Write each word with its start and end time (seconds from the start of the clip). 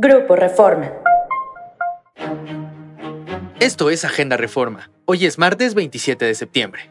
Grupo 0.00 0.36
Reforma. 0.36 0.92
Esto 3.58 3.90
es 3.90 4.04
Agenda 4.04 4.36
Reforma. 4.36 4.92
Hoy 5.06 5.26
es 5.26 5.38
martes 5.38 5.74
27 5.74 6.24
de 6.24 6.36
septiembre. 6.36 6.88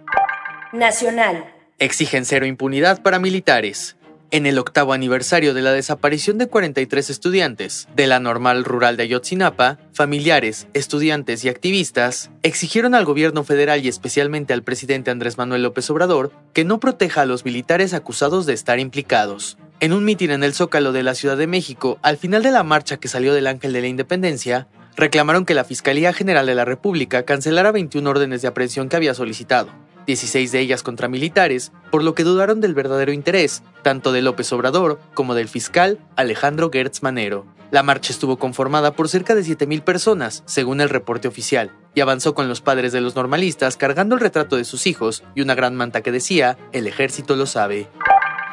Nacional. 0.73 1.45
Exigen 1.79 2.25
cero 2.25 2.45
impunidad 2.45 3.01
para 3.01 3.19
militares. 3.19 3.95
En 4.29 4.45
el 4.45 4.59
octavo 4.59 4.91
aniversario 4.91 5.53
de 5.53 5.61
la 5.61 5.71
desaparición 5.71 6.37
de 6.37 6.47
43 6.47 7.09
estudiantes 7.09 7.87
de 7.95 8.07
la 8.07 8.19
normal 8.19 8.65
rural 8.65 8.97
de 8.97 9.03
Ayotzinapa, 9.03 9.77
familiares, 9.93 10.67
estudiantes 10.73 11.45
y 11.45 11.49
activistas 11.49 12.29
exigieron 12.43 12.93
al 12.93 13.05
gobierno 13.05 13.45
federal 13.45 13.85
y 13.85 13.87
especialmente 13.87 14.51
al 14.51 14.63
presidente 14.63 15.11
Andrés 15.11 15.37
Manuel 15.37 15.63
López 15.63 15.89
Obrador 15.89 16.33
que 16.51 16.65
no 16.65 16.81
proteja 16.81 17.21
a 17.21 17.25
los 17.25 17.45
militares 17.45 17.93
acusados 17.93 18.45
de 18.45 18.51
estar 18.51 18.81
implicados. 18.81 19.57
En 19.79 19.93
un 19.93 20.03
mitin 20.05 20.31
en 20.31 20.43
el 20.43 20.55
Zócalo 20.55 20.91
de 20.91 21.03
la 21.03 21.13
Ciudad 21.13 21.37
de 21.37 21.45
México, 21.45 21.99
al 22.01 22.17
final 22.17 22.41
de 22.41 22.49
la 22.49 22.63
marcha 22.63 22.97
que 22.97 23.07
salió 23.07 23.35
del 23.35 23.45
Ángel 23.45 23.73
de 23.73 23.81
la 23.81 23.87
Independencia, 23.87 24.67
reclamaron 24.95 25.45
que 25.45 25.53
la 25.53 25.65
Fiscalía 25.65 26.13
General 26.13 26.47
de 26.47 26.55
la 26.55 26.65
República 26.65 27.21
cancelara 27.25 27.71
21 27.71 28.09
órdenes 28.09 28.41
de 28.41 28.47
aprehensión 28.47 28.89
que 28.89 28.95
había 28.95 29.13
solicitado. 29.13 29.69
16 30.07 30.51
de 30.51 30.61
ellas 30.61 30.81
contra 30.81 31.09
militares, 31.09 31.71
por 31.91 32.01
lo 32.01 32.15
que 32.15 32.23
dudaron 32.23 32.59
del 32.59 32.73
verdadero 32.73 33.11
interés, 33.11 33.61
tanto 33.83 34.11
de 34.11 34.23
López 34.23 34.51
Obrador 34.51 34.99
como 35.13 35.35
del 35.35 35.47
fiscal 35.47 35.99
Alejandro 36.15 36.71
Gertz 36.73 37.03
Manero. 37.03 37.45
La 37.69 37.83
marcha 37.83 38.11
estuvo 38.11 38.39
conformada 38.39 38.93
por 38.93 39.09
cerca 39.09 39.35
de 39.35 39.41
7.000 39.41 39.83
personas, 39.83 40.41
según 40.47 40.81
el 40.81 40.89
reporte 40.89 41.27
oficial, 41.27 41.71
y 41.93 42.01
avanzó 42.01 42.33
con 42.33 42.47
los 42.47 42.61
padres 42.61 42.93
de 42.93 43.01
los 43.01 43.15
normalistas 43.15 43.77
cargando 43.77 44.15
el 44.15 44.21
retrato 44.21 44.55
de 44.55 44.65
sus 44.65 44.87
hijos 44.87 45.23
y 45.35 45.41
una 45.41 45.53
gran 45.53 45.75
manta 45.75 46.01
que 46.01 46.11
decía, 46.11 46.57
el 46.71 46.87
ejército 46.87 47.35
lo 47.35 47.45
sabe. 47.45 47.87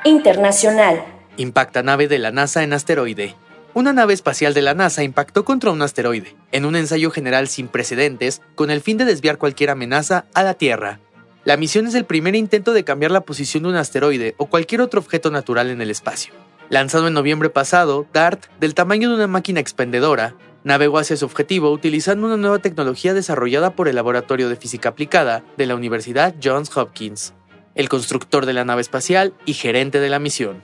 Internacional. 0.05 1.14
Impacta 1.37 1.83
nave 1.83 2.06
de 2.06 2.20
la 2.20 2.30
NASA 2.30 2.62
en 2.62 2.73
asteroide. 2.73 3.34
Una 3.75 3.92
nave 3.92 4.15
espacial 4.15 4.55
de 4.55 4.62
la 4.62 4.75
NASA 4.75 5.02
impactó 5.02 5.45
contra 5.45 5.73
un 5.73 5.83
asteroide, 5.83 6.37
en 6.52 6.65
un 6.65 6.77
ensayo 6.77 7.11
general 7.11 7.48
sin 7.48 7.66
precedentes, 7.66 8.41
con 8.55 8.70
el 8.70 8.81
fin 8.81 8.98
de 8.98 9.05
desviar 9.05 9.36
cualquier 9.36 9.70
amenaza 9.70 10.27
a 10.33 10.44
la 10.44 10.55
Tierra. 10.55 11.00
La 11.44 11.56
misión 11.56 11.89
es 11.89 11.97
el 11.97 12.05
primer 12.05 12.36
intento 12.36 12.72
de 12.72 12.84
cambiar 12.84 13.11
la 13.11 13.22
posición 13.22 13.64
de 13.64 13.70
un 13.70 13.75
asteroide 13.75 14.36
o 14.39 14.47
cualquier 14.47 14.81
otro 14.81 15.00
objeto 15.00 15.33
natural 15.33 15.70
en 15.70 15.83
el 15.83 15.91
espacio. 15.91 16.33
Lanzado 16.70 17.09
en 17.09 17.14
noviembre 17.14 17.50
pasado, 17.50 18.06
DART, 18.12 18.47
del 18.61 18.75
tamaño 18.75 19.09
de 19.09 19.16
una 19.16 19.27
máquina 19.27 19.59
expendedora, 19.59 20.37
navegó 20.62 20.98
hacia 20.98 21.16
su 21.16 21.25
objetivo 21.25 21.72
utilizando 21.72 22.27
una 22.27 22.37
nueva 22.37 22.61
tecnología 22.61 23.12
desarrollada 23.12 23.75
por 23.75 23.89
el 23.89 23.97
Laboratorio 23.97 24.48
de 24.48 24.56
Física 24.56 24.91
Aplicada 24.91 25.42
de 25.56 25.66
la 25.66 25.75
Universidad 25.75 26.37
Johns 26.42 26.75
Hopkins, 26.77 27.34
el 27.75 27.89
constructor 27.89 28.47
de 28.47 28.53
la 28.53 28.64
nave 28.64 28.83
espacial 28.83 29.34
y 29.44 29.55
gerente 29.55 29.98
de 29.98 30.09
la 30.09 30.20
misión. 30.20 30.62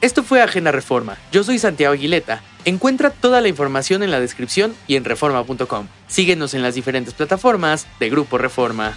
Esto 0.00 0.22
fue 0.22 0.40
Agenda 0.40 0.70
Reforma. 0.70 1.16
Yo 1.32 1.42
soy 1.42 1.58
Santiago 1.58 1.92
Aguileta. 1.92 2.40
Encuentra 2.64 3.10
toda 3.10 3.40
la 3.40 3.48
información 3.48 4.04
en 4.04 4.12
la 4.12 4.20
descripción 4.20 4.74
y 4.86 4.94
en 4.94 5.04
reforma.com. 5.04 5.88
Síguenos 6.06 6.54
en 6.54 6.62
las 6.62 6.76
diferentes 6.76 7.14
plataformas 7.14 7.88
de 7.98 8.08
Grupo 8.08 8.38
Reforma. 8.38 8.94